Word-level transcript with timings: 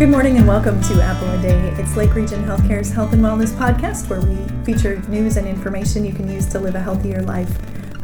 Good 0.00 0.08
morning 0.08 0.38
and 0.38 0.48
welcome 0.48 0.80
to 0.84 1.02
Apple 1.02 1.30
a 1.30 1.42
Day. 1.42 1.74
It's 1.76 1.94
Lake 1.94 2.14
Region 2.14 2.42
Healthcare's 2.42 2.90
Health 2.90 3.12
and 3.12 3.20
Wellness 3.20 3.50
podcast 3.50 4.08
where 4.08 4.22
we 4.22 4.64
feature 4.64 4.98
news 5.10 5.36
and 5.36 5.46
information 5.46 6.06
you 6.06 6.14
can 6.14 6.26
use 6.26 6.46
to 6.46 6.58
live 6.58 6.74
a 6.74 6.80
healthier 6.80 7.20
life. 7.20 7.54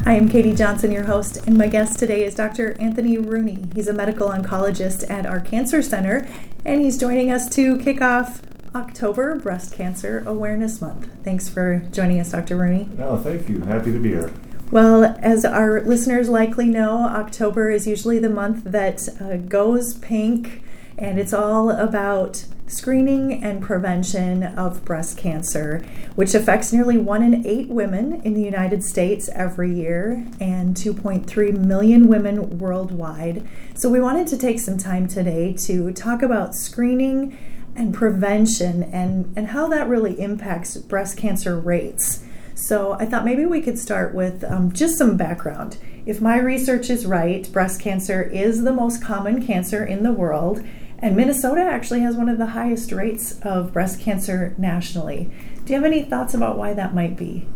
I 0.04 0.12
am 0.12 0.28
Katie 0.28 0.54
Johnson, 0.54 0.92
your 0.92 1.04
host, 1.04 1.38
and 1.46 1.56
my 1.56 1.68
guest 1.68 1.98
today 1.98 2.22
is 2.22 2.34
Dr. 2.34 2.78
Anthony 2.78 3.16
Rooney. 3.16 3.64
He's 3.74 3.88
a 3.88 3.94
medical 3.94 4.28
oncologist 4.28 5.08
at 5.10 5.24
our 5.24 5.40
cancer 5.40 5.80
center, 5.80 6.28
and 6.66 6.82
he's 6.82 6.98
joining 6.98 7.32
us 7.32 7.48
to 7.54 7.78
kick 7.78 8.02
off 8.02 8.42
October 8.74 9.36
Breast 9.36 9.72
Cancer 9.72 10.22
Awareness 10.26 10.82
Month. 10.82 11.08
Thanks 11.24 11.48
for 11.48 11.78
joining 11.92 12.20
us, 12.20 12.30
Dr. 12.30 12.58
Rooney. 12.58 12.90
Oh, 12.98 13.16
thank 13.16 13.48
you. 13.48 13.62
Happy 13.62 13.90
to 13.92 13.98
be 13.98 14.10
here. 14.10 14.34
Well, 14.70 15.16
as 15.20 15.46
our 15.46 15.80
listeners 15.80 16.28
likely 16.28 16.66
know, 16.66 17.04
October 17.04 17.70
is 17.70 17.86
usually 17.86 18.18
the 18.18 18.28
month 18.28 18.64
that 18.64 19.08
uh, 19.18 19.38
goes 19.38 19.94
pink 19.94 20.62
and 20.98 21.18
it's 21.18 21.32
all 21.32 21.70
about 21.70 22.44
screening 22.66 23.44
and 23.44 23.62
prevention 23.62 24.42
of 24.42 24.84
breast 24.84 25.16
cancer, 25.16 25.84
which 26.14 26.34
affects 26.34 26.72
nearly 26.72 26.98
one 26.98 27.22
in 27.22 27.46
eight 27.46 27.68
women 27.68 28.20
in 28.22 28.34
the 28.34 28.42
United 28.42 28.82
States 28.82 29.28
every 29.34 29.72
year 29.72 30.26
and 30.40 30.74
2.3 30.76 31.56
million 31.56 32.08
women 32.08 32.58
worldwide. 32.58 33.46
So, 33.74 33.88
we 33.88 34.00
wanted 34.00 34.26
to 34.28 34.38
take 34.38 34.58
some 34.58 34.78
time 34.78 35.06
today 35.06 35.52
to 35.60 35.92
talk 35.92 36.22
about 36.22 36.54
screening 36.54 37.38
and 37.76 37.94
prevention 37.94 38.82
and, 38.84 39.32
and 39.36 39.48
how 39.48 39.68
that 39.68 39.88
really 39.88 40.18
impacts 40.18 40.76
breast 40.76 41.16
cancer 41.16 41.58
rates. 41.58 42.24
So, 42.54 42.94
I 42.94 43.06
thought 43.06 43.24
maybe 43.24 43.44
we 43.44 43.60
could 43.60 43.78
start 43.78 44.14
with 44.14 44.42
um, 44.44 44.72
just 44.72 44.98
some 44.98 45.16
background. 45.16 45.76
If 46.04 46.20
my 46.20 46.38
research 46.38 46.88
is 46.88 47.04
right, 47.04 47.50
breast 47.52 47.80
cancer 47.80 48.22
is 48.22 48.62
the 48.62 48.72
most 48.72 49.02
common 49.02 49.44
cancer 49.44 49.84
in 49.84 50.02
the 50.02 50.12
world 50.12 50.64
and 50.98 51.16
Minnesota 51.16 51.60
actually 51.60 52.00
has 52.00 52.16
one 52.16 52.28
of 52.28 52.38
the 52.38 52.46
highest 52.46 52.92
rates 52.92 53.38
of 53.40 53.72
breast 53.72 54.00
cancer 54.00 54.54
nationally. 54.58 55.30
Do 55.64 55.72
you 55.72 55.80
have 55.80 55.84
any 55.84 56.02
thoughts 56.02 56.34
about 56.34 56.56
why 56.56 56.74
that 56.74 56.94
might 56.94 57.16
be? 57.16 57.46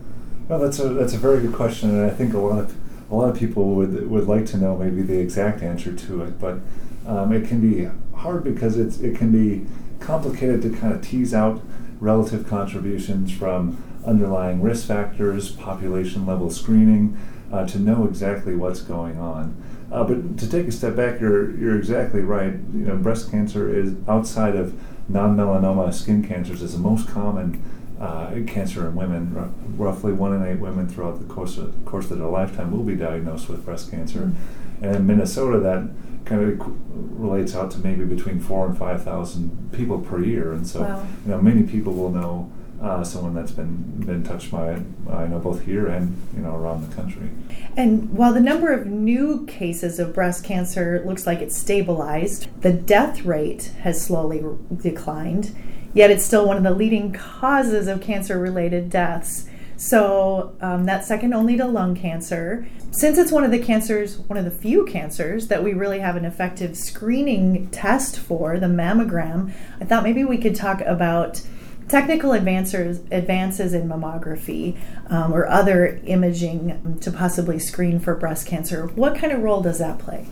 Well, 0.48 0.58
that's 0.58 0.78
a 0.78 0.88
that's 0.90 1.14
a 1.14 1.18
very 1.18 1.40
good 1.40 1.54
question, 1.54 1.90
and 1.90 2.10
I 2.10 2.14
think 2.14 2.34
a 2.34 2.38
lot 2.38 2.58
of 2.58 2.74
a 3.10 3.14
lot 3.14 3.28
of 3.28 3.38
people 3.38 3.74
would 3.76 4.10
would 4.10 4.26
like 4.26 4.46
to 4.46 4.56
know 4.56 4.76
maybe 4.76 5.02
the 5.02 5.18
exact 5.18 5.62
answer 5.62 5.94
to 5.94 6.22
it, 6.22 6.38
but 6.38 6.58
um, 7.06 7.32
it 7.32 7.46
can 7.46 7.60
be 7.60 7.88
hard 8.16 8.44
because 8.44 8.76
it's 8.76 8.98
it 9.00 9.16
can 9.16 9.30
be 9.32 9.66
complicated 10.00 10.62
to 10.62 10.70
kind 10.70 10.92
of 10.92 11.02
tease 11.02 11.32
out 11.32 11.62
relative 12.00 12.48
contributions 12.48 13.30
from 13.30 13.82
underlying 14.06 14.62
risk 14.62 14.86
factors, 14.86 15.50
population 15.52 16.26
level 16.26 16.50
screening, 16.50 17.16
uh, 17.52 17.66
to 17.66 17.78
know 17.78 18.04
exactly 18.04 18.56
what's 18.56 18.80
going 18.80 19.18
on. 19.18 19.54
Uh, 19.90 20.04
but 20.04 20.38
to 20.38 20.48
take 20.48 20.68
a 20.68 20.72
step 20.72 20.94
back, 20.94 21.20
you're 21.20 21.56
you're 21.58 21.76
exactly 21.76 22.22
right. 22.22 22.52
You 22.52 22.86
know, 22.86 22.96
breast 22.96 23.30
cancer 23.30 23.74
is 23.74 23.94
outside 24.08 24.54
of 24.54 24.74
non-melanoma 25.08 25.92
skin 25.92 26.22
cancers 26.26 26.62
is 26.62 26.72
the 26.72 26.78
most 26.78 27.08
common 27.08 27.62
uh, 28.00 28.30
cancer 28.46 28.86
in 28.86 28.94
women. 28.94 29.34
R- 29.36 29.50
roughly 29.76 30.12
one 30.12 30.32
in 30.32 30.46
eight 30.46 30.60
women 30.60 30.88
throughout 30.88 31.18
the 31.18 31.34
course 31.34 31.58
of, 31.58 31.74
course 31.84 32.10
of 32.10 32.18
their 32.18 32.28
lifetime 32.28 32.70
will 32.70 32.84
be 32.84 32.94
diagnosed 32.94 33.48
with 33.48 33.64
breast 33.64 33.90
cancer. 33.90 34.20
Mm-hmm. 34.20 34.84
And 34.84 34.96
in 34.96 35.06
Minnesota, 35.06 35.58
that 35.58 35.90
kind 36.24 36.40
of 36.42 37.20
relates 37.20 37.56
out 37.56 37.70
to 37.72 37.78
maybe 37.78 38.04
between 38.04 38.38
four 38.40 38.66
and 38.66 38.78
five 38.78 39.02
thousand 39.02 39.72
people 39.72 39.98
per 39.98 40.22
year. 40.22 40.52
And 40.52 40.66
so, 40.66 40.82
wow. 40.82 41.06
you 41.24 41.32
know, 41.32 41.40
many 41.40 41.64
people 41.64 41.92
will 41.92 42.10
know 42.10 42.50
uh, 42.82 43.04
someone 43.04 43.34
that's 43.34 43.50
been 43.50 43.76
been 44.06 44.22
touched 44.24 44.50
by 44.50 44.72
it. 44.72 44.82
I 45.10 45.26
know 45.26 45.38
both 45.38 45.64
here 45.64 45.86
and 45.86 46.16
you 46.34 46.40
know 46.40 46.54
around 46.54 46.88
the 46.88 46.94
country. 46.94 47.28
And 47.76 48.12
while 48.12 48.32
the 48.32 48.40
number 48.40 48.72
of 48.72 48.86
new 48.86 49.44
cases 49.46 49.98
of 49.98 50.14
breast 50.14 50.44
cancer 50.44 51.02
looks 51.04 51.26
like 51.26 51.40
it's 51.40 51.56
stabilized, 51.56 52.48
the 52.62 52.72
death 52.72 53.24
rate 53.24 53.72
has 53.82 54.02
slowly 54.02 54.44
declined. 54.76 55.54
Yet 55.92 56.10
it's 56.10 56.24
still 56.24 56.46
one 56.46 56.56
of 56.56 56.62
the 56.62 56.70
leading 56.70 57.12
causes 57.12 57.88
of 57.88 58.00
cancer-related 58.00 58.90
deaths. 58.90 59.46
So 59.76 60.54
um, 60.60 60.84
that's 60.84 61.08
second 61.08 61.32
only 61.32 61.56
to 61.56 61.66
lung 61.66 61.96
cancer. 61.96 62.66
Since 62.92 63.18
it's 63.18 63.32
one 63.32 63.44
of 63.44 63.50
the 63.50 63.58
cancers, 63.58 64.18
one 64.18 64.36
of 64.36 64.44
the 64.44 64.50
few 64.50 64.84
cancers 64.84 65.48
that 65.48 65.64
we 65.64 65.72
really 65.72 65.98
have 66.00 66.16
an 66.16 66.24
effective 66.24 66.76
screening 66.76 67.68
test 67.70 68.18
for, 68.18 68.58
the 68.58 68.66
mammogram, 68.66 69.52
I 69.80 69.84
thought 69.84 70.02
maybe 70.04 70.22
we 70.22 70.38
could 70.38 70.54
talk 70.54 70.80
about 70.82 71.42
technical 71.90 72.32
advances, 72.32 73.00
advances 73.10 73.74
in 73.74 73.88
mammography 73.88 74.78
um, 75.08 75.32
or 75.32 75.48
other 75.48 76.00
imaging 76.04 76.98
to 77.00 77.10
possibly 77.10 77.58
screen 77.58 77.98
for 77.98 78.14
breast 78.14 78.46
cancer. 78.46 78.86
What 78.86 79.16
kind 79.16 79.32
of 79.32 79.40
role 79.42 79.60
does 79.60 79.78
that 79.80 79.98
play? 79.98 80.26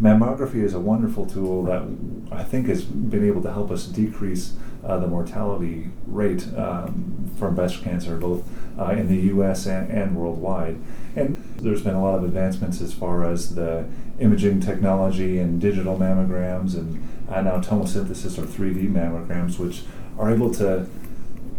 Mammography 0.00 0.62
is 0.62 0.74
a 0.74 0.80
wonderful 0.80 1.24
tool 1.24 1.62
that 1.64 1.82
I 2.30 2.42
think 2.42 2.66
has 2.66 2.84
been 2.84 3.26
able 3.26 3.40
to 3.42 3.52
help 3.52 3.70
us 3.70 3.86
decrease 3.86 4.54
uh, 4.84 4.98
the 4.98 5.06
mortality 5.06 5.90
rate 6.06 6.46
um, 6.56 7.30
from 7.38 7.54
breast 7.54 7.82
cancer, 7.82 8.18
both 8.18 8.44
uh, 8.78 8.90
in 8.90 9.08
the 9.08 9.16
U.S. 9.28 9.66
And, 9.66 9.90
and, 9.90 10.14
worldwide. 10.14 10.78
And 11.16 11.36
there's 11.56 11.82
been 11.82 11.94
a 11.94 12.02
lot 12.02 12.14
of 12.14 12.24
advancements 12.24 12.80
as 12.80 12.92
far 12.92 13.24
as 13.24 13.54
the 13.54 13.86
imaging 14.18 14.60
technology 14.60 15.38
and 15.38 15.60
digital 15.60 15.96
mammograms 15.96 16.74
and, 16.74 17.08
and 17.28 17.46
now 17.46 17.60
tomosynthesis 17.60 18.38
or 18.38 18.42
3D 18.42 18.92
mammograms, 18.92 19.58
which 19.58 19.82
are 20.18 20.32
able 20.32 20.52
to 20.54 20.86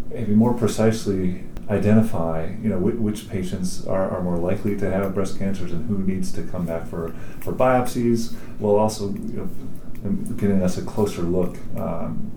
maybe 0.10 0.34
more 0.34 0.54
precisely 0.54 1.44
identify, 1.70 2.46
you 2.62 2.70
know, 2.70 2.78
which, 2.78 2.96
which 2.96 3.30
patients 3.30 3.86
are, 3.86 4.10
are 4.10 4.22
more 4.22 4.38
likely 4.38 4.78
to 4.78 4.90
have 4.90 5.14
breast 5.14 5.38
cancers 5.38 5.74
and 5.74 5.88
who 5.90 6.00
needs 6.00 6.32
to 6.32 6.44
come 6.44 6.66
back 6.66 6.88
for, 6.88 7.14
for 7.42 7.52
biopsies, 7.52 8.34
while 8.60 8.76
also 8.76 9.10
you 9.10 9.50
know, 10.04 10.12
getting 10.36 10.62
us 10.64 10.78
a 10.78 10.82
closer 10.82 11.24
look 11.24 11.58
um, 11.78 12.32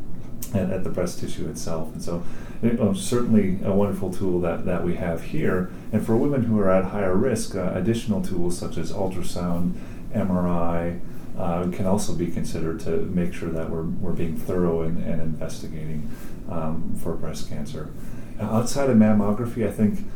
at, 0.52 0.70
at, 0.70 0.84
the 0.84 0.90
breast 0.90 1.20
tissue 1.20 1.48
itself. 1.48 1.92
And 1.92 2.02
so, 2.02 2.24
you 2.60 2.72
know, 2.72 2.92
certainly 2.92 3.60
a 3.64 3.72
wonderful 3.72 4.12
tool 4.12 4.40
that, 4.40 4.64
that 4.64 4.84
we 4.84 4.96
have 4.96 5.22
here. 5.22 5.70
And 5.92 6.04
for 6.04 6.16
women 6.16 6.42
who 6.44 6.58
are 6.58 6.70
at 6.70 6.86
higher 6.86 7.14
risk, 7.14 7.54
uh, 7.54 7.72
additional 7.74 8.22
tools 8.22 8.58
such 8.58 8.76
as 8.76 8.92
ultrasound, 8.92 9.74
MRI, 10.12 11.00
uh, 11.40 11.70
can 11.70 11.86
also 11.86 12.14
be 12.14 12.26
considered 12.26 12.80
to 12.80 12.90
make 12.90 13.32
sure 13.32 13.48
that 13.48 13.70
we're, 13.70 13.82
we're 13.82 14.12
being 14.12 14.36
thorough 14.36 14.82
and, 14.82 15.02
and 15.02 15.20
investigating 15.22 16.10
um, 16.50 16.94
for 17.02 17.14
breast 17.14 17.48
cancer. 17.48 17.90
Now, 18.38 18.56
outside 18.56 18.90
of 18.90 18.96
mammography, 18.96 19.66
I 19.66 19.70
think 19.70 20.06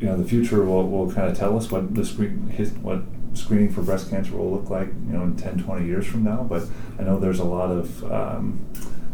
you 0.00 0.06
know 0.06 0.16
the 0.16 0.28
future 0.28 0.64
will, 0.64 0.88
will 0.88 1.12
kind 1.12 1.30
of 1.30 1.36
tell 1.36 1.56
us 1.56 1.70
what 1.70 1.94
the 1.94 2.04
screen 2.04 2.48
his, 2.48 2.72
what 2.72 3.02
screening 3.34 3.70
for 3.70 3.82
breast 3.82 4.10
cancer 4.10 4.36
will 4.36 4.50
look 4.50 4.70
like 4.70 4.88
you 4.88 5.12
know 5.12 5.22
in 5.22 5.36
10 5.36 5.62
20 5.62 5.86
years 5.86 6.06
from 6.06 6.24
now 6.24 6.42
but 6.42 6.64
i 6.98 7.02
know 7.02 7.18
there's 7.18 7.40
a 7.40 7.44
lot 7.44 7.70
of 7.70 8.04
um, 8.10 8.64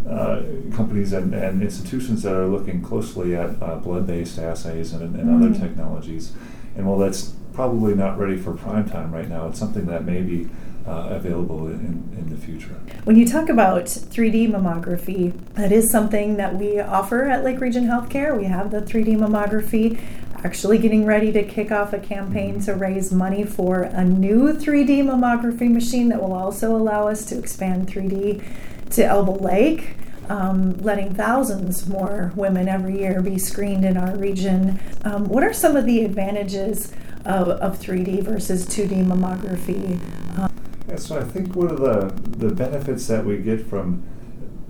uh, 0.09 0.43
companies 0.75 1.12
and, 1.12 1.34
and, 1.34 1.62
institutions 1.62 2.22
that 2.22 2.34
are 2.34 2.47
looking 2.47 2.82
closely 2.82 3.34
at 3.34 3.50
uh, 3.62 3.76
blood-based 3.76 4.38
assays 4.38 4.93
and, 4.93 5.16
and 5.16 5.28
mm. 5.28 5.37
other 5.37 5.59
technologies 5.59 6.32
and 6.76 6.87
while 6.87 6.99
that's 6.99 7.34
probably 7.55 7.94
not 7.94 8.19
ready 8.19 8.37
for 8.37 8.53
prime 8.53 8.88
time 8.88 9.12
right 9.12 9.28
now 9.28 9.49
it's 9.49 9.59
something 9.59 9.87
that 9.87 10.05
maybe 10.05 10.49
uh, 10.87 11.09
available 11.11 11.67
in, 11.69 12.09
in 12.19 12.28
the 12.31 12.37
future. 12.37 12.81
When 13.05 13.17
you 13.17 13.27
talk 13.27 13.49
about 13.49 13.84
3D 13.84 14.50
mammography, 14.50 15.33
that 15.55 15.72
is 15.72 15.91
something 15.91 16.37
that 16.37 16.56
we 16.56 16.81
offer 16.81 17.25
at 17.25 17.45
Lake 17.45 17.61
Region 17.61 17.87
Healthcare. 17.87 18.37
We 18.37 18.45
have 18.45 18.71
the 18.71 18.81
3D 18.81 19.17
mammography. 19.17 19.99
Actually, 20.44 20.77
getting 20.77 21.06
ready 21.06 21.33
to 21.33 21.43
kick 21.43 21.73
off 21.73 21.94
a 21.94 21.99
campaign 21.99 22.61
to 22.61 22.75
raise 22.75 23.11
money 23.11 23.44
for 23.44 23.83
a 23.83 24.05
new 24.05 24.53
3D 24.53 25.03
mammography 25.03 25.73
machine 25.73 26.11
that 26.11 26.21
will 26.21 26.34
also 26.34 26.77
allow 26.77 27.09
us 27.09 27.25
to 27.25 27.39
expand 27.39 27.89
3D 27.89 28.44
to 28.91 29.05
Elbow 29.05 29.39
Lake. 29.39 29.97
Um, 30.28 30.78
letting 30.78 31.15
thousands 31.15 31.87
more 31.87 32.33
women 32.34 32.67
every 32.67 32.99
year 32.99 33.21
be 33.21 33.39
screened 33.39 33.84
in 33.84 33.97
our 33.99 34.17
region. 34.17 34.81
Um, 35.05 35.28
what 35.28 35.43
are 35.43 35.53
some 35.53 35.77
of 35.77 35.84
the 35.84 36.03
advantages 36.05 36.93
of, 37.27 37.49
of 37.49 37.78
3D 37.78 38.23
versus 38.23 38.67
2D 38.67 39.05
mammography? 39.05 39.99
Um, 40.39 40.54
yeah, 40.94 41.00
so 41.00 41.19
I 41.19 41.25
think 41.25 41.55
one 41.56 41.70
of 41.70 41.79
the, 41.79 42.14
the 42.38 42.55
benefits 42.55 43.06
that 43.08 43.25
we 43.25 43.38
get 43.38 43.67
from 43.67 44.05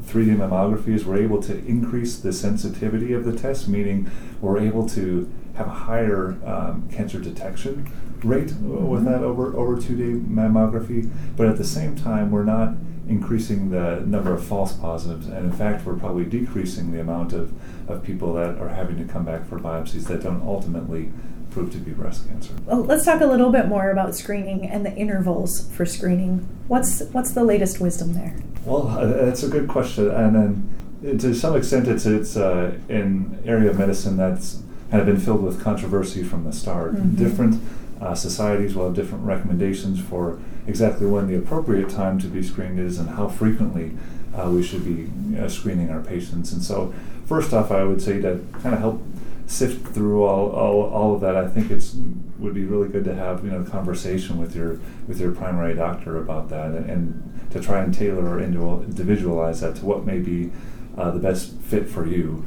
3D 0.05 0.37
mammography 0.37 0.89
is 0.89 1.05
we're 1.05 1.23
able 1.23 1.43
to 1.43 1.59
increase 1.67 2.17
the 2.17 2.33
sensitivity 2.33 3.13
of 3.13 3.25
the 3.25 3.37
test, 3.37 3.69
meaning 3.69 4.11
we're 4.41 4.59
able 4.59 4.89
to 4.91 5.31
have 5.55 5.67
a 5.67 5.71
higher 5.71 6.37
um, 6.45 6.89
cancer 6.91 7.19
detection 7.19 7.91
rate 8.23 8.49
mm-hmm. 8.49 8.89
with 8.89 9.05
that 9.05 9.23
over, 9.23 9.57
over 9.57 9.77
2D 9.77 10.27
mammography, 10.27 11.11
but 11.37 11.47
at 11.47 11.57
the 11.57 11.65
same 11.65 11.95
time, 11.95 12.31
we're 12.31 12.45
not 12.45 12.75
increasing 13.07 13.71
the 13.71 14.01
number 14.07 14.33
of 14.33 14.43
false 14.43 14.73
positives, 14.73 15.27
and 15.27 15.45
in 15.45 15.53
fact, 15.53 15.85
we're 15.85 15.97
probably 15.97 16.25
decreasing 16.25 16.91
the 16.91 17.01
amount 17.01 17.35
of, 17.35 17.53
of 17.89 18.03
people 18.03 18.33
that 18.33 18.59
are 18.59 18.71
having 18.71 18.97
to 18.97 19.05
come 19.05 19.25
back 19.25 19.47
for 19.47 19.59
biopsies 19.59 20.07
that 20.07 20.23
don't 20.23 20.43
ultimately 20.43 21.13
prove 21.55 21.71
to 21.71 21.79
be 21.79 21.93
breast 21.93 22.29
cancer. 22.29 22.53
Well, 22.67 22.83
let's 22.83 23.05
talk 23.05 23.21
a 23.21 23.27
little 23.27 23.51
bit 23.51 23.69
more 23.69 23.91
about 23.91 24.17
screening 24.17 24.69
and 24.69 24.85
the 24.85 24.93
intervals 24.95 25.71
for 25.71 25.87
screening. 25.87 26.49
What's 26.67 27.01
what's 27.13 27.31
the 27.31 27.45
latest 27.45 27.81
wisdom 27.81 28.13
there? 28.13 28.35
Well, 28.65 28.89
uh, 28.89 29.07
that's 29.07 29.45
a 29.45 29.49
good 29.49 29.69
question, 29.69 30.11
and 30.11 30.35
then 30.35 31.19
to 31.19 31.33
some 31.33 31.57
extent, 31.57 31.87
it's 31.87 32.07
it's 32.07 32.37
uh, 32.37 32.77
an 32.89 33.41
area 33.47 33.71
of 33.71 33.79
medicine 33.79 34.17
that's 34.17 34.63
kind 34.91 35.01
of 35.01 35.07
been 35.07 35.21
filled 35.21 35.43
with 35.43 35.63
controversy 35.63 36.25
from 36.25 36.45
the 36.45 36.53
start. 36.53 36.95
Mm-hmm. 36.95 37.17
Different 37.17 37.63
uh, 38.01 38.15
societies 38.15 38.75
will 38.75 38.87
have 38.87 38.95
different 38.95 39.25
recommendations 39.25 40.01
for 40.01 40.41
exactly 40.67 41.07
when 41.07 41.29
the 41.29 41.37
appropriate 41.37 41.89
time 41.89 42.19
to 42.19 42.27
be 42.27 42.43
screened 42.43 42.81
is 42.81 42.99
and 42.99 43.11
how 43.11 43.29
frequently 43.29 43.97
uh, 44.35 44.51
we 44.51 44.63
should 44.63 44.85
be 44.85 45.39
uh, 45.39 45.49
screening 45.49 45.91
our 45.91 46.01
patients. 46.01 46.53
And 46.53 46.63
so, 46.63 46.93
first 47.27 47.53
off, 47.53 47.71
I 47.71 47.85
would 47.85 48.03
say 48.03 48.21
to 48.21 48.45
kind 48.61 48.75
of 48.75 48.81
help 48.81 49.03
sift 49.47 49.89
through 49.89 50.25
all, 50.25 50.51
all, 50.51 50.83
all 50.91 51.15
of 51.15 51.21
that, 51.21 51.37
I 51.37 51.49
think 51.49 51.71
it's 51.71 51.97
would 52.39 52.55
be 52.55 52.65
really 52.65 52.89
good 52.89 53.05
to 53.05 53.15
have 53.15 53.45
you 53.45 53.51
know 53.51 53.61
a 53.61 53.65
conversation 53.65 54.39
with 54.39 54.57
your 54.57 54.81
with 55.07 55.21
your 55.21 55.33
primary 55.33 55.75
doctor 55.75 56.17
about 56.17 56.49
that, 56.51 56.71
and, 56.71 56.91
and 56.91 57.51
to 57.53 57.61
try 57.61 57.83
and 57.83 57.95
tailor 57.95 58.29
or 58.29 58.41
individualize 58.41 59.61
that 59.61 59.77
to 59.77 59.85
what 59.85 60.05
may 60.05 60.19
be 60.19 60.51
uh, 60.97 61.11
the 61.11 61.21
best 61.21 61.53
fit 61.61 61.89
for 61.89 62.07
you. 62.07 62.45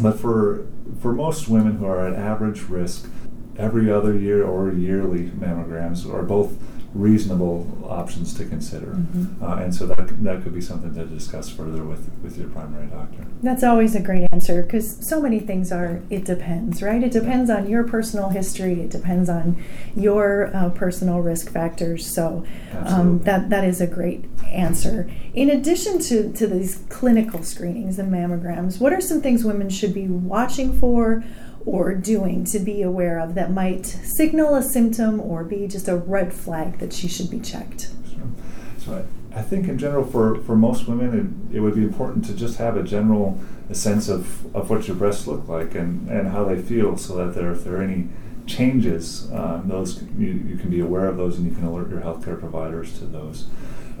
But 0.00 0.18
for 0.18 0.66
for 1.00 1.12
most 1.12 1.48
women 1.48 1.76
who 1.76 1.86
are 1.86 2.06
at 2.06 2.14
average 2.14 2.62
risk, 2.62 3.08
every 3.56 3.90
other 3.90 4.16
year 4.16 4.44
or 4.44 4.72
yearly 4.72 5.30
mammograms 5.30 6.12
are 6.12 6.22
both 6.22 6.56
reasonable 6.94 7.86
options 7.88 8.34
to 8.34 8.44
consider. 8.44 8.86
Mm-hmm. 8.86 9.44
Uh, 9.44 9.56
and 9.56 9.74
so 9.74 9.86
that, 9.86 10.22
that 10.24 10.42
could 10.42 10.54
be 10.54 10.60
something 10.60 10.92
to 10.94 11.04
discuss 11.04 11.48
further 11.48 11.84
with, 11.84 12.10
with 12.22 12.36
your 12.36 12.48
primary 12.48 12.86
doctor. 12.88 13.24
That's 13.42 13.62
always 13.62 13.94
a 13.94 14.00
great 14.00 14.26
answer 14.32 14.62
because 14.62 15.06
so 15.06 15.20
many 15.20 15.38
things 15.38 15.70
are, 15.70 16.02
it 16.10 16.24
depends, 16.24 16.82
right? 16.82 17.02
It 17.02 17.12
depends 17.12 17.48
on 17.48 17.68
your 17.68 17.84
personal 17.84 18.30
history, 18.30 18.80
it 18.80 18.90
depends 18.90 19.28
on 19.28 19.62
your 19.94 20.54
uh, 20.54 20.70
personal 20.70 21.20
risk 21.20 21.50
factors. 21.50 22.12
So 22.12 22.44
um, 22.84 23.20
that, 23.20 23.50
that 23.50 23.64
is 23.64 23.80
a 23.80 23.86
great 23.86 24.24
answer. 24.46 25.08
In 25.32 25.48
addition 25.48 26.00
to, 26.00 26.32
to 26.32 26.46
these 26.48 26.82
clinical 26.88 27.44
screenings 27.44 28.00
and 28.00 28.12
mammograms, 28.12 28.80
what 28.80 28.92
are 28.92 29.00
some 29.00 29.20
things 29.20 29.44
women 29.44 29.70
should 29.70 29.94
be 29.94 30.08
watching 30.08 30.78
for? 30.78 31.22
Or 31.70 31.94
doing 31.94 32.44
to 32.44 32.58
be 32.58 32.82
aware 32.82 33.20
of 33.20 33.34
that 33.34 33.52
might 33.52 33.86
signal 33.86 34.56
a 34.56 34.62
symptom 34.62 35.20
or 35.20 35.44
be 35.44 35.68
just 35.68 35.86
a 35.86 35.96
red 35.96 36.32
flag 36.32 36.80
that 36.80 36.92
she 36.92 37.06
should 37.06 37.30
be 37.30 37.38
checked? 37.38 37.90
Sure. 38.12 38.26
So 38.78 39.06
I, 39.32 39.38
I 39.38 39.42
think 39.42 39.68
in 39.68 39.78
general 39.78 40.04
for, 40.04 40.40
for 40.42 40.56
most 40.56 40.88
women 40.88 41.48
it, 41.52 41.56
it 41.56 41.60
would 41.60 41.76
be 41.76 41.82
important 41.82 42.24
to 42.24 42.34
just 42.34 42.58
have 42.58 42.76
a 42.76 42.82
general 42.82 43.38
a 43.68 43.74
sense 43.74 44.08
of, 44.08 44.52
of 44.54 44.68
what 44.68 44.88
your 44.88 44.96
breasts 44.96 45.28
look 45.28 45.46
like 45.46 45.76
and, 45.76 46.10
and 46.10 46.28
how 46.30 46.42
they 46.42 46.60
feel 46.60 46.96
so 46.96 47.14
that 47.14 47.36
there, 47.36 47.52
if 47.52 47.62
there 47.62 47.76
are 47.76 47.82
any 47.82 48.08
changes, 48.46 49.30
um, 49.32 49.68
those 49.68 50.02
you, 50.18 50.26
you, 50.26 50.56
can 50.56 50.70
be 50.70 50.80
aware 50.80 51.06
of 51.06 51.16
those 51.16 51.38
and 51.38 51.48
you 51.48 51.54
can 51.54 51.64
alert 51.64 51.88
your 51.88 52.00
healthcare 52.00 52.38
providers 52.38 52.98
to 52.98 53.04
those. 53.04 53.46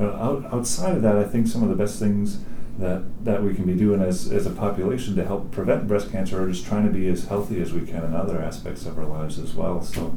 Uh, 0.00 0.06
out, 0.06 0.44
outside 0.52 0.96
of 0.96 1.02
that, 1.02 1.16
I 1.16 1.22
think 1.22 1.46
some 1.46 1.62
of 1.62 1.68
the 1.68 1.76
best 1.76 2.00
things 2.00 2.40
that 2.78 3.24
that 3.24 3.42
we 3.42 3.54
can 3.54 3.64
be 3.64 3.74
doing 3.74 4.00
as, 4.00 4.30
as 4.30 4.46
a 4.46 4.50
population 4.50 5.14
to 5.16 5.24
help 5.24 5.50
prevent 5.50 5.86
breast 5.86 6.10
cancer 6.10 6.42
or 6.42 6.48
just 6.48 6.66
trying 6.66 6.84
to 6.84 6.92
be 6.92 7.08
as 7.08 7.26
healthy 7.26 7.60
as 7.60 7.72
we 7.72 7.82
can 7.82 8.04
in 8.04 8.14
other 8.14 8.40
aspects 8.40 8.86
of 8.86 8.98
our 8.98 9.04
lives 9.04 9.38
as 9.38 9.54
well. 9.54 9.82
So, 9.82 10.16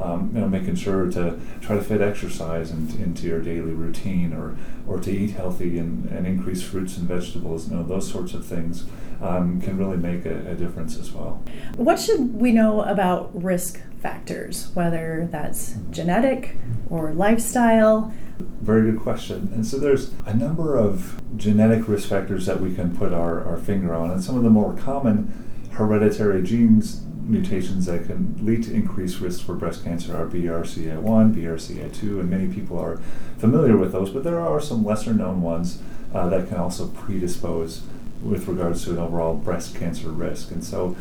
um, 0.00 0.30
you 0.34 0.40
know, 0.40 0.48
making 0.48 0.76
sure 0.76 1.10
to 1.10 1.38
try 1.60 1.76
to 1.76 1.82
fit 1.82 2.00
exercise 2.00 2.70
in, 2.70 2.88
into 3.02 3.26
your 3.26 3.40
daily 3.40 3.72
routine 3.72 4.32
or, 4.32 4.56
or 4.86 5.00
to 5.00 5.10
eat 5.10 5.32
healthy 5.32 5.78
and, 5.78 6.08
and 6.10 6.26
increase 6.26 6.62
fruits 6.62 6.96
and 6.96 7.06
vegetables, 7.08 7.68
you 7.68 7.76
know, 7.76 7.82
those 7.82 8.10
sorts 8.10 8.34
of 8.34 8.44
things 8.44 8.86
um, 9.20 9.60
can 9.60 9.76
really 9.76 9.96
make 9.96 10.24
a, 10.26 10.50
a 10.50 10.54
difference 10.54 10.96
as 10.98 11.12
well. 11.12 11.42
What 11.76 11.98
should 12.00 12.34
we 12.34 12.52
know 12.52 12.82
about 12.82 13.30
risk 13.40 13.80
factors, 14.00 14.70
whether 14.74 15.28
that's 15.30 15.76
genetic 15.90 16.56
or 16.88 17.12
lifestyle? 17.12 18.12
Very 18.40 18.90
good 18.90 19.00
question. 19.00 19.50
And 19.54 19.66
so 19.66 19.78
there's 19.78 20.12
a 20.26 20.34
number 20.34 20.76
of 20.76 21.20
genetic 21.36 21.88
risk 21.88 22.08
factors 22.08 22.46
that 22.46 22.60
we 22.60 22.74
can 22.74 22.96
put 22.96 23.12
our, 23.12 23.44
our 23.44 23.56
finger 23.56 23.94
on, 23.94 24.10
and 24.10 24.22
some 24.22 24.36
of 24.36 24.42
the 24.42 24.50
more 24.50 24.74
common 24.74 25.32
hereditary 25.72 26.42
genes 26.42 27.02
mutations 27.30 27.86
that 27.86 28.06
can 28.06 28.36
lead 28.44 28.64
to 28.64 28.74
increased 28.74 29.20
risk 29.20 29.44
for 29.44 29.54
breast 29.54 29.84
cancer 29.84 30.16
are 30.16 30.26
BRCA1, 30.26 31.34
BRCA2, 31.34 32.20
and 32.20 32.28
many 32.28 32.52
people 32.52 32.78
are 32.78 32.96
familiar 33.38 33.76
with 33.76 33.92
those, 33.92 34.10
but 34.10 34.24
there 34.24 34.40
are 34.40 34.60
some 34.60 34.84
lesser 34.84 35.14
known 35.14 35.40
ones 35.40 35.80
uh, 36.12 36.28
that 36.28 36.48
can 36.48 36.56
also 36.56 36.88
predispose 36.88 37.82
with 38.22 38.48
regards 38.48 38.84
to 38.84 38.90
an 38.90 38.98
overall 38.98 39.34
breast 39.34 39.76
cancer 39.76 40.10
risk. 40.10 40.50
And 40.50 40.64
so 40.64 40.96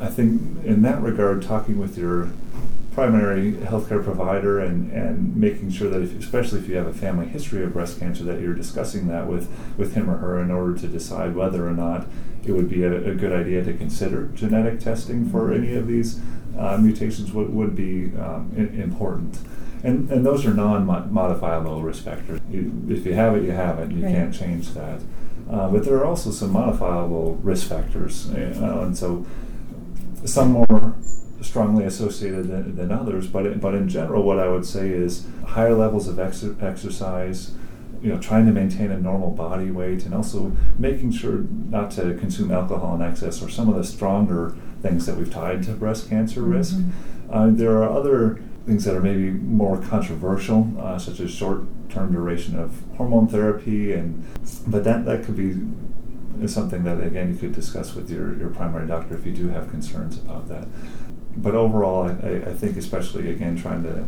I 0.00 0.06
think 0.06 0.64
in 0.64 0.82
that 0.82 1.00
regard, 1.00 1.42
talking 1.42 1.78
with 1.78 1.98
your 1.98 2.30
primary 2.94 3.52
healthcare 3.52 4.02
provider 4.02 4.60
and, 4.60 4.90
and 4.92 5.36
making 5.36 5.70
sure 5.70 5.90
that, 5.90 6.00
if, 6.00 6.16
especially 6.18 6.60
if 6.60 6.68
you 6.68 6.76
have 6.76 6.86
a 6.86 6.92
family 6.92 7.26
history 7.26 7.64
of 7.64 7.72
breast 7.72 7.98
cancer, 7.98 8.22
that 8.22 8.40
you're 8.40 8.54
discussing 8.54 9.08
that 9.08 9.26
with, 9.26 9.50
with 9.76 9.94
him 9.94 10.08
or 10.08 10.18
her 10.18 10.40
in 10.40 10.50
order 10.50 10.78
to 10.78 10.86
decide 10.86 11.34
whether 11.34 11.66
or 11.66 11.72
not 11.72 12.06
it 12.46 12.52
would 12.52 12.68
be 12.68 12.84
a, 12.84 13.10
a 13.10 13.14
good 13.14 13.32
idea 13.32 13.64
to 13.64 13.74
consider 13.74 14.26
genetic 14.28 14.78
testing 14.78 15.28
for 15.28 15.48
mm-hmm. 15.48 15.64
any 15.64 15.74
of 15.74 15.88
these 15.88 16.20
uh, 16.56 16.78
mutations 16.80 17.32
would, 17.32 17.52
would 17.52 17.74
be 17.74 18.16
um, 18.16 18.52
I- 18.56 18.80
important. 18.80 19.38
And, 19.82 20.08
and 20.10 20.24
those 20.24 20.46
are 20.46 20.54
non 20.54 20.86
modifiable 21.12 21.82
risk 21.82 22.04
factors. 22.04 22.40
You, 22.50 22.72
if 22.88 23.04
you 23.04 23.12
have 23.12 23.36
it, 23.36 23.42
you 23.42 23.50
have 23.50 23.78
it. 23.80 23.90
You 23.90 24.02
right. 24.02 24.14
can't 24.14 24.34
change 24.34 24.70
that. 24.70 25.00
Uh, 25.50 25.68
but 25.68 25.84
there 25.84 25.96
are 25.96 26.06
also 26.06 26.30
some 26.30 26.52
modifiable 26.52 27.34
risk 27.42 27.68
factors. 27.68 28.30
Uh, 28.30 28.80
and 28.82 28.96
so 28.96 29.26
some 30.24 30.52
more 30.52 30.96
strongly 31.44 31.84
associated 31.84 32.48
than, 32.48 32.74
than 32.74 32.90
others, 32.90 33.26
but 33.26 33.60
but 33.60 33.74
in 33.74 33.88
general, 33.88 34.22
what 34.22 34.38
I 34.38 34.48
would 34.48 34.66
say 34.66 34.88
is 34.88 35.26
higher 35.46 35.74
levels 35.74 36.08
of 36.08 36.18
ex- 36.18 36.44
exercise, 36.60 37.52
you 38.02 38.12
know, 38.12 38.18
trying 38.18 38.46
to 38.46 38.52
maintain 38.52 38.90
a 38.90 38.98
normal 38.98 39.30
body 39.30 39.70
weight, 39.70 40.04
and 40.04 40.14
also 40.14 40.52
making 40.78 41.12
sure 41.12 41.44
not 41.68 41.90
to 41.92 42.14
consume 42.14 42.50
alcohol 42.50 42.94
in 42.96 43.02
excess, 43.02 43.42
or 43.42 43.48
some 43.48 43.68
of 43.68 43.76
the 43.76 43.84
stronger 43.84 44.56
things 44.82 45.06
that 45.06 45.16
we've 45.16 45.32
tied 45.32 45.62
to 45.64 45.72
breast 45.72 46.08
cancer 46.08 46.40
mm-hmm. 46.40 46.52
risk. 46.52 46.76
Uh, 47.30 47.48
there 47.50 47.82
are 47.82 47.90
other 47.90 48.40
things 48.66 48.84
that 48.84 48.94
are 48.94 49.00
maybe 49.00 49.30
more 49.30 49.76
controversial, 49.78 50.72
uh, 50.78 50.98
such 50.98 51.20
as 51.20 51.30
short-term 51.30 52.12
duration 52.12 52.58
of 52.58 52.80
hormone 52.96 53.28
therapy, 53.28 53.92
and 53.92 54.24
but 54.66 54.82
that 54.84 55.04
that 55.04 55.24
could 55.24 55.36
be 55.36 55.54
something 56.48 56.82
that 56.82 57.00
again 57.00 57.32
you 57.32 57.38
could 57.38 57.52
discuss 57.52 57.94
with 57.94 58.10
your, 58.10 58.36
your 58.36 58.48
primary 58.48 58.88
doctor 58.88 59.14
if 59.14 59.24
you 59.24 59.32
do 59.32 59.48
have 59.48 59.70
concerns 59.70 60.18
about 60.18 60.48
that 60.48 60.66
but 61.36 61.54
overall, 61.54 62.08
I, 62.08 62.50
I, 62.50 62.54
think 62.54 62.76
especially 62.76 63.30
again 63.30 63.56
trying 63.56 63.82
to 63.84 64.06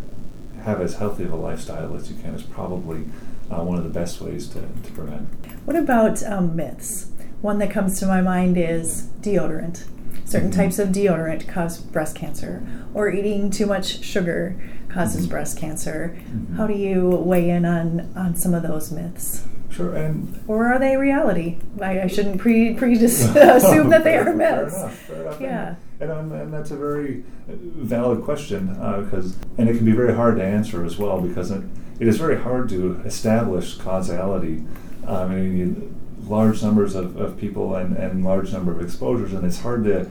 have 0.62 0.80
as 0.80 0.96
healthy 0.96 1.24
of 1.24 1.32
a 1.32 1.36
lifestyle 1.36 1.94
as 1.94 2.10
you 2.10 2.20
can 2.20 2.34
is 2.34 2.42
probably 2.42 3.04
uh, 3.50 3.62
one 3.62 3.78
of 3.78 3.84
the 3.84 3.90
best 3.90 4.20
ways 4.20 4.48
to, 4.48 4.60
to 4.60 4.92
prevent. 4.92 5.28
What 5.64 5.76
about 5.76 6.22
um, 6.24 6.56
myths? 6.56 7.10
One 7.40 7.58
that 7.58 7.70
comes 7.70 7.98
to 8.00 8.06
my 8.06 8.20
mind 8.20 8.56
is 8.56 9.08
deodorant. 9.20 9.84
Certain 10.24 10.50
mm-hmm. 10.50 10.60
types 10.60 10.78
of 10.78 10.88
deodorant 10.88 11.48
cause 11.48 11.78
breast 11.78 12.16
cancer, 12.16 12.66
or 12.94 13.08
eating 13.08 13.50
too 13.50 13.66
much 13.66 14.02
sugar 14.02 14.60
causes 14.88 15.22
mm-hmm. 15.22 15.30
breast 15.30 15.58
cancer. 15.58 16.16
Mm-hmm. 16.18 16.56
How 16.56 16.66
do 16.66 16.74
you 16.74 17.10
weigh 17.10 17.50
in 17.50 17.64
on, 17.64 18.12
on 18.16 18.34
some 18.34 18.54
of 18.54 18.62
those 18.62 18.90
myths? 18.90 19.46
Sure, 19.70 19.94
and 19.94 20.42
or 20.48 20.66
are 20.66 20.78
they 20.78 20.96
reality? 20.96 21.58
I, 21.80 22.02
I 22.02 22.06
shouldn't 22.06 22.40
pre 22.40 22.74
pre 22.74 22.94
assume 23.04 23.90
that 23.90 24.04
they 24.04 24.16
are 24.16 24.32
myths. 24.32 24.74
Fair 24.74 24.82
enough, 24.84 24.98
fair 24.98 25.22
enough. 25.22 25.40
Yeah. 25.40 25.68
And, 25.68 25.76
and, 26.00 26.32
and, 26.32 26.52
that's 26.52 26.70
a 26.70 26.76
very 26.76 27.24
valid 27.46 28.22
question 28.22 28.68
because, 29.04 29.34
uh, 29.34 29.38
and 29.58 29.68
it 29.68 29.76
can 29.76 29.86
be 29.86 29.92
very 29.92 30.14
hard 30.14 30.36
to 30.36 30.44
answer 30.44 30.84
as 30.84 30.98
well 30.98 31.20
because 31.20 31.50
it, 31.50 31.62
it 31.98 32.06
is 32.06 32.18
very 32.18 32.40
hard 32.40 32.68
to 32.68 33.00
establish 33.04 33.76
causality. 33.76 34.64
Um, 35.06 35.30
I 35.30 35.36
mean, 35.36 35.96
large 36.24 36.62
numbers 36.62 36.94
of, 36.94 37.16
of 37.16 37.38
people 37.38 37.74
and, 37.76 37.96
and 37.96 38.24
large 38.24 38.52
number 38.52 38.72
of 38.72 38.80
exposures, 38.82 39.32
and 39.32 39.46
it's 39.46 39.60
hard 39.60 39.84
to 39.84 40.08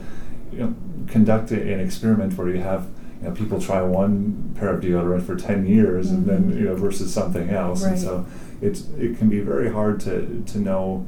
you 0.50 0.58
know, 0.58 0.74
conduct 1.06 1.50
an 1.50 1.80
experiment 1.80 2.36
where 2.36 2.48
you 2.48 2.60
have 2.60 2.88
you 3.20 3.28
know, 3.28 3.34
people 3.34 3.60
try 3.60 3.80
one 3.82 4.54
pair 4.58 4.70
of 4.70 4.82
deodorant 4.82 5.22
for 5.22 5.36
10 5.36 5.66
years 5.66 6.06
mm-hmm. 6.06 6.16
and 6.16 6.26
then 6.26 6.50
mm-hmm. 6.50 6.58
you 6.58 6.64
know 6.66 6.74
versus 6.74 7.12
something 7.12 7.50
else 7.50 7.82
right. 7.82 7.92
and 7.92 8.00
so 8.00 8.26
it's 8.60 8.88
it 8.98 9.18
can 9.18 9.28
be 9.28 9.40
very 9.40 9.72
hard 9.72 9.98
to 10.00 10.42
to 10.46 10.58
know 10.58 11.06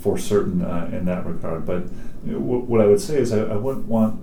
for 0.00 0.16
certain 0.16 0.62
uh, 0.62 0.88
in 0.92 1.04
that 1.04 1.24
regard 1.26 1.66
but 1.66 1.82
you 1.82 1.84
know, 1.84 1.90
w- 1.90 2.15
what 2.26 2.80
I 2.80 2.86
would 2.86 3.00
say 3.00 3.18
is 3.18 3.32
I, 3.32 3.40
I 3.40 3.56
wouldn't 3.56 3.86
want 3.86 4.20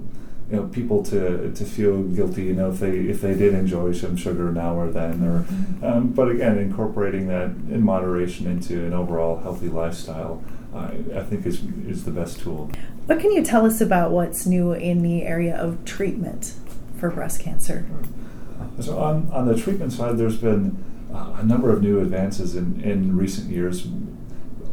you 0.49 0.57
know 0.57 0.67
people 0.67 1.03
to 1.03 1.53
to 1.53 1.65
feel 1.65 2.03
guilty 2.03 2.43
you 2.43 2.53
know 2.53 2.69
if 2.69 2.79
they 2.79 2.97
if 2.97 3.21
they 3.21 3.33
did 3.33 3.53
enjoy 3.53 3.93
some 3.93 4.17
sugar 4.17 4.51
now 4.51 4.75
or 4.75 4.91
then 4.91 5.23
or 5.23 5.39
mm-hmm. 5.43 5.85
um, 5.85 6.07
but 6.09 6.29
again 6.29 6.57
incorporating 6.57 7.27
that 7.27 7.45
in 7.45 7.81
moderation 7.81 8.45
into 8.47 8.85
an 8.85 8.93
overall 8.93 9.39
healthy 9.39 9.69
lifestyle 9.69 10.43
uh, 10.73 10.91
I 11.15 11.23
think 11.23 11.45
is 11.45 11.63
is 11.87 12.03
the 12.03 12.11
best 12.11 12.39
tool. 12.39 12.71
What 13.05 13.19
can 13.19 13.31
you 13.31 13.43
tell 13.43 13.65
us 13.65 13.79
about 13.79 14.11
what's 14.11 14.45
new 14.45 14.73
in 14.73 15.03
the 15.03 15.23
area 15.23 15.55
of 15.55 15.85
treatment 15.85 16.53
for 16.97 17.09
breast 17.11 17.39
cancer? 17.39 17.85
So 18.79 18.97
on, 18.97 19.29
on 19.31 19.47
the 19.47 19.55
treatment 19.55 19.91
side, 19.91 20.17
there's 20.17 20.37
been 20.37 20.83
uh, 21.13 21.37
a 21.39 21.43
number 21.43 21.71
of 21.71 21.81
new 21.81 21.99
advances 21.99 22.55
in, 22.55 22.81
in 22.81 23.15
recent 23.15 23.51
years 23.51 23.85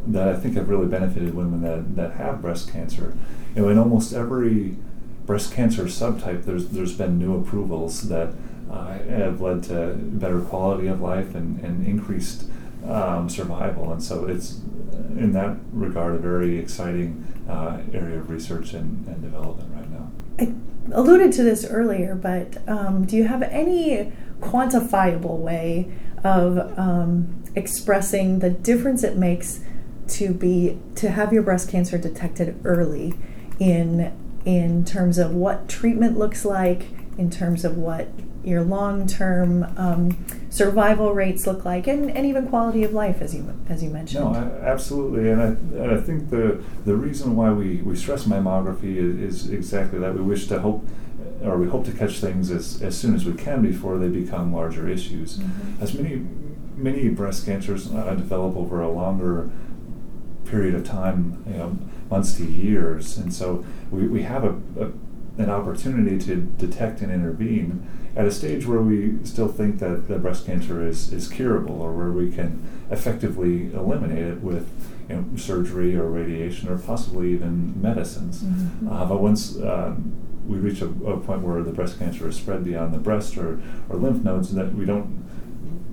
that 0.07 0.27
I 0.27 0.35
think 0.35 0.55
have 0.55 0.69
really 0.69 0.87
benefited 0.87 1.33
women 1.33 1.61
that, 1.61 1.95
that 1.95 2.13
have 2.13 2.41
breast 2.41 2.71
cancer. 2.71 3.15
You 3.55 3.63
know, 3.63 3.69
in 3.69 3.77
almost 3.77 4.13
every 4.13 4.77
breast 5.25 5.53
cancer 5.53 5.83
subtype, 5.83 6.45
there's 6.45 6.69
there's 6.69 6.93
been 6.93 7.19
new 7.19 7.37
approvals 7.39 8.09
that 8.09 8.33
uh, 8.71 8.93
have 8.99 9.41
led 9.41 9.63
to 9.63 9.93
better 9.95 10.41
quality 10.41 10.87
of 10.87 11.01
life 11.01 11.35
and, 11.35 11.59
and 11.63 11.85
increased 11.85 12.49
um, 12.87 13.29
survival. 13.29 13.91
And 13.91 14.01
so 14.01 14.25
it's 14.25 14.59
in 15.17 15.33
that 15.33 15.57
regard 15.71 16.15
a 16.15 16.17
very 16.17 16.57
exciting 16.57 17.25
uh, 17.49 17.79
area 17.93 18.17
of 18.17 18.29
research 18.29 18.73
and, 18.73 19.05
and 19.07 19.21
development 19.21 19.71
right 19.75 19.89
now. 19.91 20.11
I 20.39 20.53
alluded 20.95 21.31
to 21.33 21.43
this 21.43 21.65
earlier, 21.65 22.15
but 22.15 22.57
um, 22.67 23.05
do 23.05 23.17
you 23.17 23.25
have 23.25 23.43
any 23.43 24.11
quantifiable 24.39 25.37
way 25.37 25.91
of 26.23 26.77
um, 26.77 27.43
expressing 27.55 28.39
the 28.39 28.49
difference 28.49 29.03
it 29.03 29.17
makes 29.17 29.61
to 30.07 30.33
be 30.33 30.77
to 30.95 31.09
have 31.09 31.31
your 31.33 31.43
breast 31.43 31.69
cancer 31.69 31.97
detected 31.97 32.59
early 32.63 33.13
in 33.59 34.17
in 34.45 34.83
terms 34.83 35.17
of 35.17 35.33
what 35.33 35.69
treatment 35.69 36.17
looks 36.17 36.43
like, 36.43 36.87
in 37.17 37.29
terms 37.29 37.63
of 37.63 37.77
what 37.77 38.07
your 38.43 38.63
long-term 38.63 39.63
um, 39.77 40.25
survival 40.49 41.13
rates 41.13 41.45
look 41.45 41.63
like, 41.63 41.85
and, 41.85 42.09
and 42.09 42.25
even 42.25 42.47
quality 42.47 42.83
of 42.83 42.91
life, 42.91 43.21
as 43.21 43.35
you 43.35 43.53
as 43.69 43.83
you 43.83 43.89
mentioned. 43.89 44.23
No, 44.23 44.33
I, 44.33 44.65
absolutely, 44.65 45.29
and 45.29 45.41
I, 45.41 45.45
and 45.45 45.91
I 45.91 45.97
think 45.97 46.29
the 46.29 46.63
the 46.85 46.95
reason 46.95 47.35
why 47.35 47.51
we, 47.51 47.81
we 47.83 47.95
stress 47.95 48.23
mammography 48.23 48.97
is, 48.97 49.45
is 49.45 49.49
exactly 49.51 49.99
that 49.99 50.15
we 50.15 50.21
wish 50.21 50.47
to 50.47 50.59
hope 50.59 50.83
or 51.43 51.57
we 51.57 51.67
hope 51.67 51.85
to 51.85 51.91
catch 51.91 52.19
things 52.19 52.51
as, 52.51 52.81
as 52.81 52.97
soon 52.97 53.15
as 53.15 53.25
we 53.25 53.33
can 53.33 53.61
before 53.61 53.97
they 53.97 54.07
become 54.07 54.53
larger 54.53 54.87
issues. 54.87 55.37
Mm-hmm. 55.37 55.83
As 55.83 55.93
many 55.93 56.25
many 56.75 57.09
breast 57.09 57.45
cancers 57.45 57.93
uh, 57.93 58.15
develop 58.15 58.55
over 58.55 58.81
a 58.81 58.89
longer 58.89 59.51
period 60.45 60.75
of 60.75 60.85
time, 60.85 61.43
you 61.47 61.53
know, 61.53 61.77
months 62.09 62.35
to 62.35 62.43
years, 62.43 63.17
and 63.17 63.33
so 63.33 63.65
we, 63.89 64.07
we 64.07 64.23
have 64.23 64.43
a, 64.43 64.55
a 64.79 64.91
an 65.37 65.49
opportunity 65.49 66.17
to 66.19 66.35
detect 66.35 67.01
and 67.01 67.11
intervene 67.11 67.87
at 68.15 68.25
a 68.25 68.31
stage 68.31 68.65
where 68.65 68.81
we 68.81 69.17
still 69.23 69.47
think 69.47 69.79
that, 69.79 70.07
that 70.07 70.21
breast 70.21 70.45
cancer 70.45 70.85
is, 70.85 71.13
is 71.13 71.29
curable 71.29 71.81
or 71.81 71.93
where 71.93 72.11
we 72.11 72.31
can 72.31 72.61
effectively 72.91 73.73
eliminate 73.73 74.25
it 74.25 74.41
with 74.41 74.69
you 75.09 75.15
know, 75.15 75.37
surgery 75.37 75.95
or 75.95 76.09
radiation 76.09 76.67
or 76.67 76.77
possibly 76.77 77.31
even 77.31 77.79
medicines. 77.81 78.43
Mm-hmm. 78.43 78.89
Uh, 78.89 79.05
but 79.05 79.21
once 79.21 79.55
um, 79.61 80.13
we 80.45 80.57
reach 80.57 80.81
a, 80.81 80.87
a, 80.87 81.17
point 81.19 81.41
where 81.41 81.63
the 81.63 81.71
breast 81.71 81.97
cancer 81.99 82.27
is 82.27 82.35
spread 82.35 82.65
beyond 82.65 82.93
the 82.93 82.97
breast 82.97 83.37
or, 83.37 83.61
or 83.87 83.95
lymph 83.95 84.23
nodes, 84.23 84.53
that 84.55 84.73
we 84.73 84.83
don't 84.83 85.23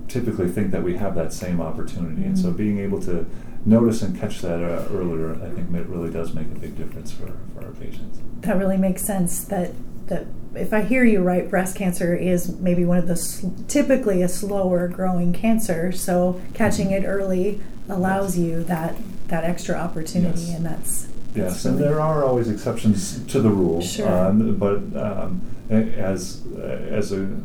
typically 0.09 0.49
think 0.49 0.71
that 0.71 0.83
we 0.83 0.97
have 0.97 1.15
that 1.15 1.31
same 1.31 1.61
opportunity. 1.61 2.15
Mm-hmm. 2.15 2.23
And 2.23 2.39
so 2.39 2.47
mm-hmm. 2.49 2.57
being 2.57 2.79
able 2.79 3.01
to 3.03 3.25
notice 3.65 4.01
and 4.01 4.19
catch 4.19 4.41
that 4.41 4.63
uh, 4.63 4.87
earlier, 4.91 5.33
I 5.33 5.49
think 5.49 5.73
it 5.75 5.87
really 5.87 6.11
does 6.11 6.33
make 6.33 6.47
a 6.47 6.59
big 6.59 6.77
difference 6.77 7.11
for, 7.11 7.31
for 7.53 7.65
our 7.65 7.71
patients. 7.73 8.19
That 8.41 8.57
really 8.57 8.77
makes 8.77 9.03
sense. 9.03 9.43
That 9.45 9.71
that 10.07 10.25
if 10.55 10.73
I 10.73 10.81
hear 10.81 11.03
you 11.03 11.21
right, 11.21 11.49
breast 11.49 11.75
cancer 11.75 12.15
is 12.15 12.57
maybe 12.59 12.83
one 12.83 12.97
of 12.97 13.07
the 13.07 13.15
sl- 13.15 13.49
typically 13.67 14.21
a 14.21 14.29
slower 14.29 14.87
growing 14.87 15.33
cancer. 15.33 15.91
So 15.91 16.41
catching 16.53 16.87
mm-hmm. 16.87 17.05
it 17.05 17.07
early 17.07 17.61
allows 17.87 18.37
yes. 18.37 18.47
you 18.47 18.63
that 18.63 18.95
that 19.27 19.43
extra 19.43 19.75
opportunity, 19.75 20.41
yes. 20.41 20.55
and 20.55 20.65
that's 20.65 21.07
yes. 21.35 21.65
Really 21.65 21.77
and 21.77 21.85
there 21.85 22.01
are 22.01 22.23
always 22.23 22.49
exceptions 22.49 23.23
to 23.25 23.39
the 23.39 23.49
rule, 23.49 23.81
sure. 23.81 24.09
Um, 24.09 24.55
but 24.55 24.77
um, 24.99 25.41
as 25.69 26.41
as 26.57 27.11
a 27.11 27.39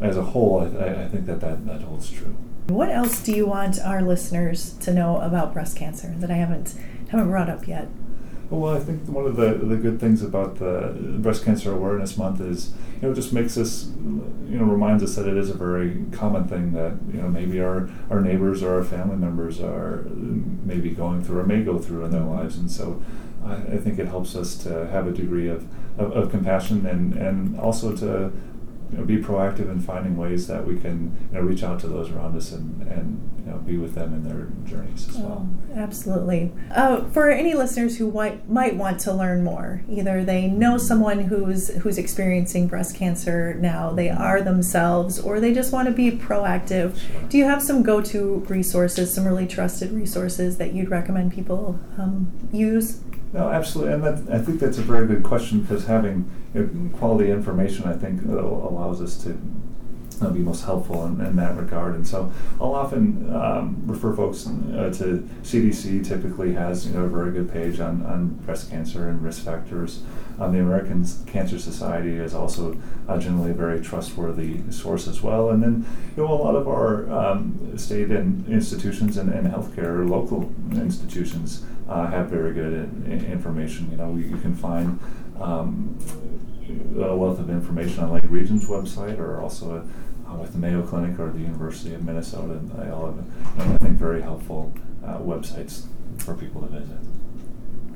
as 0.00 0.16
a 0.16 0.22
whole, 0.22 0.60
I, 0.60 1.04
I 1.04 1.08
think 1.08 1.26
that, 1.26 1.40
that 1.40 1.66
that 1.66 1.82
holds 1.82 2.10
true. 2.10 2.36
What 2.68 2.90
else 2.90 3.22
do 3.22 3.32
you 3.32 3.46
want 3.46 3.80
our 3.80 4.02
listeners 4.02 4.74
to 4.80 4.92
know 4.92 5.18
about 5.20 5.52
breast 5.52 5.76
cancer 5.76 6.14
that 6.18 6.30
I 6.30 6.34
haven't 6.34 6.74
haven't 7.08 7.30
brought 7.30 7.50
up 7.50 7.66
yet? 7.66 7.88
Well, 8.50 8.74
I 8.74 8.80
think 8.80 9.08
one 9.08 9.26
of 9.26 9.36
the, 9.36 9.54
the 9.54 9.76
good 9.76 10.00
things 10.00 10.22
about 10.22 10.56
the 10.56 10.92
Breast 11.20 11.44
Cancer 11.44 11.72
Awareness 11.72 12.16
Month 12.16 12.40
is, 12.40 12.72
you 12.96 13.02
know, 13.02 13.12
it 13.12 13.14
just 13.14 13.32
makes 13.32 13.56
us, 13.56 13.86
you 13.86 14.58
know, 14.58 14.64
reminds 14.64 15.04
us 15.04 15.14
that 15.14 15.28
it 15.28 15.36
is 15.36 15.50
a 15.50 15.54
very 15.54 16.04
common 16.10 16.48
thing 16.48 16.72
that, 16.72 16.96
you 17.12 17.22
know, 17.22 17.28
maybe 17.28 17.60
our, 17.60 17.88
our 18.10 18.20
neighbors 18.20 18.64
or 18.64 18.74
our 18.74 18.82
family 18.82 19.14
members 19.14 19.60
are 19.60 20.04
maybe 20.10 20.90
going 20.90 21.22
through 21.22 21.38
or 21.38 21.46
may 21.46 21.62
go 21.62 21.78
through 21.78 22.04
in 22.04 22.10
their 22.10 22.24
lives. 22.24 22.56
And 22.56 22.68
so 22.68 23.00
I, 23.44 23.54
I 23.54 23.76
think 23.76 24.00
it 24.00 24.08
helps 24.08 24.34
us 24.34 24.56
to 24.64 24.88
have 24.88 25.06
a 25.06 25.12
degree 25.12 25.48
of, 25.48 25.68
of, 25.96 26.10
of 26.10 26.30
compassion 26.32 26.86
and, 26.86 27.14
and 27.14 27.56
also 27.56 27.94
to 27.98 28.32
you 28.90 28.98
know, 28.98 29.04
be 29.04 29.18
proactive 29.18 29.70
in 29.70 29.80
finding 29.80 30.16
ways 30.16 30.46
that 30.48 30.66
we 30.66 30.78
can 30.78 31.16
you 31.30 31.38
know, 31.38 31.40
reach 31.40 31.62
out 31.62 31.78
to 31.80 31.88
those 31.88 32.10
around 32.10 32.36
us 32.36 32.52
and, 32.52 32.82
and 32.88 33.30
you 33.38 33.50
know, 33.50 33.58
be 33.58 33.76
with 33.76 33.94
them 33.94 34.12
in 34.12 34.24
their 34.24 34.48
journeys 34.68 35.08
as 35.08 35.16
well. 35.16 35.48
Oh, 35.48 35.78
absolutely. 35.78 36.52
Uh, 36.72 37.04
for 37.10 37.30
any 37.30 37.54
listeners 37.54 37.98
who 37.98 38.10
might, 38.10 38.48
might 38.48 38.76
want 38.76 38.98
to 39.00 39.12
learn 39.12 39.44
more, 39.44 39.82
either 39.88 40.24
they 40.24 40.48
know 40.48 40.76
someone 40.76 41.20
who's 41.20 41.68
who's 41.76 41.98
experiencing 41.98 42.66
breast 42.66 42.96
cancer 42.96 43.54
now, 43.54 43.92
they 43.92 44.10
are 44.10 44.42
themselves, 44.42 45.18
or 45.18 45.40
they 45.40 45.54
just 45.54 45.72
want 45.72 45.86
to 45.88 45.94
be 45.94 46.10
proactive. 46.10 46.98
Sure. 46.98 47.22
Do 47.28 47.38
you 47.38 47.44
have 47.44 47.62
some 47.62 47.82
go-to 47.82 48.44
resources, 48.48 49.14
some 49.14 49.24
really 49.24 49.46
trusted 49.46 49.92
resources 49.92 50.58
that 50.58 50.72
you'd 50.74 50.90
recommend 50.90 51.32
people 51.32 51.78
um, 51.96 52.32
use? 52.52 53.00
No, 53.32 53.48
absolutely, 53.48 53.94
and 53.94 54.02
that, 54.02 54.34
I 54.34 54.42
think 54.42 54.58
that's 54.58 54.78
a 54.78 54.82
very 54.82 55.06
good 55.06 55.22
question 55.22 55.60
because 55.60 55.86
having 55.86 56.28
you 56.52 56.62
know, 56.62 56.98
quality 56.98 57.30
information, 57.30 57.84
I 57.84 57.92
think, 57.92 58.26
uh, 58.26 58.40
allows 58.40 59.00
us 59.00 59.22
to 59.22 59.38
uh, 60.20 60.30
be 60.30 60.40
most 60.40 60.64
helpful 60.64 61.06
in, 61.06 61.20
in, 61.20 61.36
that 61.36 61.56
regard. 61.56 61.94
And 61.94 62.06
so, 62.06 62.32
I'll 62.60 62.74
often 62.74 63.32
um, 63.34 63.82
refer 63.86 64.14
folks 64.14 64.46
uh, 64.46 64.92
to 64.98 65.28
CDC. 65.42 66.06
Typically, 66.06 66.54
has 66.54 66.86
you 66.86 66.94
know 66.94 67.04
a 67.04 67.08
very 67.08 67.30
good 67.30 67.52
page 67.52 67.78
on, 67.78 68.04
on 68.04 68.28
breast 68.44 68.68
cancer 68.68 69.08
and 69.08 69.22
risk 69.22 69.44
factors. 69.44 70.02
Um, 70.40 70.52
the 70.52 70.60
American 70.60 71.06
Cancer 71.26 71.58
Society 71.58 72.14
is 72.14 72.34
also 72.34 72.80
uh, 73.08 73.18
generally 73.18 73.50
a 73.50 73.54
very 73.54 73.80
trustworthy 73.80 74.62
source 74.70 75.06
as 75.06 75.22
well. 75.22 75.50
And 75.50 75.62
then, 75.62 75.86
you 76.16 76.22
know, 76.22 76.32
a 76.32 76.34
lot 76.34 76.56
of 76.56 76.66
our 76.66 77.10
um, 77.12 77.76
state 77.76 78.10
and 78.10 78.48
institutions 78.48 79.18
and, 79.18 79.30
and 79.32 79.46
healthcare 79.46 80.08
local 80.08 80.50
institutions 80.72 81.64
uh, 81.90 82.06
have 82.06 82.28
very 82.28 82.54
good 82.54 82.72
in, 82.72 83.26
information. 83.30 83.90
You 83.90 83.96
know, 83.96 84.16
you 84.16 84.36
can 84.38 84.54
find 84.54 84.98
um, 85.40 85.98
a 86.96 87.16
wealth 87.16 87.40
of 87.40 87.50
information 87.50 88.04
on 88.04 88.12
Lake 88.12 88.24
Region's 88.28 88.66
website 88.66 89.18
or 89.18 89.40
also 89.40 89.86
uh, 90.28 90.34
with 90.34 90.52
the 90.52 90.58
Mayo 90.58 90.82
Clinic 90.82 91.18
or 91.18 91.30
the 91.30 91.40
University 91.40 91.94
of 91.94 92.04
Minnesota. 92.04 92.60
They 92.76 92.90
all 92.90 93.06
have, 93.06 93.74
I 93.74 93.78
think, 93.78 93.98
very 93.98 94.22
helpful 94.22 94.72
uh, 95.04 95.18
websites 95.18 95.86
for 96.18 96.34
people 96.34 96.62
to 96.62 96.68
visit 96.68 96.98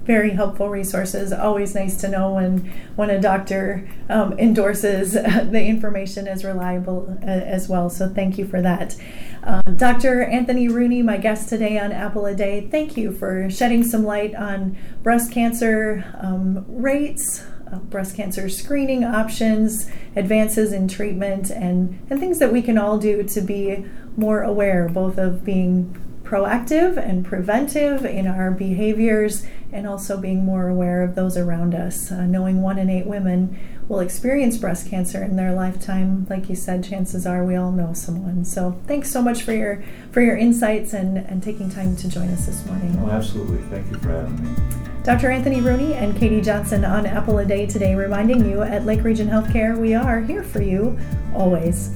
very 0.04 0.30
helpful 0.30 0.68
resources. 0.68 1.32
Always 1.32 1.74
nice 1.74 1.96
to 1.98 2.08
know 2.08 2.34
when 2.34 2.72
when 2.96 3.10
a 3.10 3.20
doctor 3.20 3.88
um, 4.08 4.38
endorses 4.38 5.12
the 5.12 5.64
information 5.64 6.28
as 6.28 6.44
reliable 6.44 7.16
uh, 7.22 7.26
as 7.26 7.68
well. 7.68 7.90
So 7.90 8.08
thank 8.08 8.38
you 8.38 8.46
for 8.46 8.60
that. 8.62 8.96
Uh, 9.42 9.62
Dr. 9.76 10.24
Anthony 10.24 10.68
Rooney, 10.68 11.02
my 11.02 11.16
guest 11.16 11.48
today 11.48 11.78
on 11.78 11.92
Apple 11.92 12.26
a 12.26 12.34
Day, 12.34 12.68
thank 12.70 12.96
you 12.96 13.12
for 13.12 13.50
shedding 13.50 13.84
some 13.84 14.04
light 14.04 14.34
on 14.34 14.76
breast 15.02 15.32
cancer 15.32 16.04
um, 16.18 16.64
rates, 16.68 17.44
uh, 17.70 17.76
breast 17.76 18.16
cancer 18.16 18.48
screening 18.48 19.04
options, 19.04 19.90
advances 20.16 20.72
in 20.72 20.88
treatment, 20.88 21.50
and, 21.50 22.00
and 22.08 22.20
things 22.20 22.38
that 22.38 22.52
we 22.52 22.62
can 22.62 22.78
all 22.78 22.98
do 22.98 23.22
to 23.22 23.40
be 23.40 23.84
more 24.16 24.42
aware 24.42 24.88
both 24.88 25.18
of 25.18 25.44
being 25.44 26.00
proactive 26.22 26.96
and 26.96 27.24
preventive 27.24 28.04
in 28.04 28.26
our 28.26 28.50
behaviors 28.50 29.46
and 29.74 29.88
also 29.88 30.16
being 30.16 30.44
more 30.44 30.68
aware 30.68 31.02
of 31.02 31.16
those 31.16 31.36
around 31.36 31.74
us. 31.74 32.12
Uh, 32.12 32.24
knowing 32.26 32.62
one 32.62 32.78
in 32.78 32.88
eight 32.88 33.06
women 33.06 33.58
will 33.88 33.98
experience 33.98 34.56
breast 34.56 34.88
cancer 34.88 35.22
in 35.22 35.34
their 35.34 35.52
lifetime, 35.52 36.26
like 36.30 36.48
you 36.48 36.54
said, 36.54 36.84
chances 36.84 37.26
are 37.26 37.44
we 37.44 37.56
all 37.56 37.72
know 37.72 37.92
someone. 37.92 38.44
So 38.44 38.80
thanks 38.86 39.10
so 39.10 39.20
much 39.20 39.42
for 39.42 39.52
your 39.52 39.82
for 40.12 40.20
your 40.22 40.36
insights 40.36 40.94
and, 40.94 41.18
and 41.18 41.42
taking 41.42 41.68
time 41.68 41.96
to 41.96 42.08
join 42.08 42.28
us 42.28 42.46
this 42.46 42.64
morning. 42.66 42.96
Oh, 43.02 43.10
absolutely. 43.10 43.58
Thank 43.68 43.90
you 43.90 43.98
for 43.98 44.10
having 44.10 44.42
me. 44.42 44.56
Dr. 45.02 45.30
Anthony 45.30 45.60
Rooney 45.60 45.94
and 45.94 46.16
Katie 46.16 46.40
Johnson 46.40 46.84
on 46.84 47.04
Apple 47.04 47.38
a 47.38 47.44
Day 47.44 47.66
today, 47.66 47.94
reminding 47.94 48.48
you 48.48 48.62
at 48.62 48.86
Lake 48.86 49.02
Region 49.02 49.28
Healthcare, 49.28 49.76
we 49.76 49.92
are 49.92 50.20
here 50.20 50.44
for 50.44 50.62
you 50.62 50.98
always. 51.34 51.90